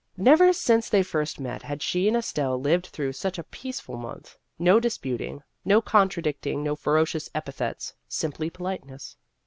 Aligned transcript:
Never 0.17 0.51
since 0.51 0.89
they 0.89 1.03
first 1.03 1.39
met 1.39 1.61
had 1.61 1.83
she 1.83 2.07
and 2.07 2.17
Estelle 2.17 2.59
lived 2.59 2.87
through 2.87 3.13
such 3.13 3.37
a 3.37 3.43
peaceful 3.43 3.97
month 3.97 4.35
no 4.57 4.79
disputing, 4.79 5.43
no 5.63 5.79
contradicting, 5.79 6.63
no 6.63 6.75
ferocious 6.75 7.29
epithets 7.35 7.93
simply 8.07 8.49
politeness. 8.49 9.15